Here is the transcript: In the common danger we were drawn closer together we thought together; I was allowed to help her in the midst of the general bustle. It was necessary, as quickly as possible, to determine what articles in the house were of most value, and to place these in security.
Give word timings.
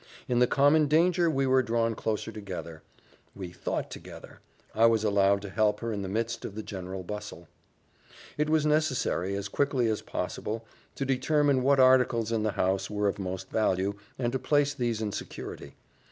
In 0.27 0.39
the 0.39 0.47
common 0.47 0.87
danger 0.87 1.29
we 1.29 1.45
were 1.45 1.61
drawn 1.61 1.93
closer 1.93 2.31
together 2.31 2.81
we 3.35 3.51
thought 3.51 3.91
together; 3.91 4.39
I 4.73 4.87
was 4.87 5.03
allowed 5.03 5.43
to 5.43 5.49
help 5.51 5.79
her 5.81 5.93
in 5.93 6.01
the 6.01 6.09
midst 6.09 6.43
of 6.43 6.55
the 6.55 6.63
general 6.63 7.03
bustle. 7.03 7.47
It 8.35 8.49
was 8.49 8.65
necessary, 8.65 9.35
as 9.35 9.47
quickly 9.47 9.87
as 9.89 10.01
possible, 10.01 10.65
to 10.95 11.05
determine 11.05 11.61
what 11.61 11.79
articles 11.79 12.31
in 12.31 12.41
the 12.41 12.53
house 12.53 12.89
were 12.89 13.07
of 13.07 13.19
most 13.19 13.51
value, 13.51 13.93
and 14.17 14.31
to 14.31 14.39
place 14.39 14.73
these 14.73 15.03
in 15.03 15.11
security. 15.11 15.75